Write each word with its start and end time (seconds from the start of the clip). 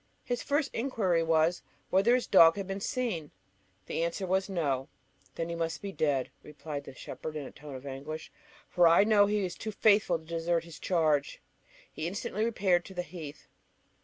His 0.23 0.41
first 0.41 0.73
inquiry 0.73 1.21
was, 1.21 1.61
whether 1.91 2.15
his 2.15 2.25
dog 2.25 2.55
had 2.55 2.65
been 2.65 2.79
seen? 2.79 3.29
The 3.85 4.01
answer 4.03 4.25
was, 4.25 4.49
No. 4.49 4.87
"Then 5.35 5.47
he 5.49 5.53
must 5.53 5.79
be 5.79 5.91
dead," 5.91 6.31
replied 6.41 6.85
the 6.85 6.95
shepherd 6.95 7.35
in 7.35 7.45
a 7.45 7.51
tone 7.51 7.75
of 7.75 7.85
anguish, 7.85 8.31
"for 8.67 8.87
I 8.87 9.03
know 9.03 9.27
he 9.27 9.43
was 9.43 9.53
too 9.53 9.71
faithful 9.71 10.17
to 10.17 10.25
desert 10.25 10.63
his 10.63 10.79
charge." 10.79 11.39
He 11.93 12.07
instantly 12.07 12.43
repaired 12.43 12.83
to 12.85 12.95
the 12.95 13.03
heath. 13.03 13.47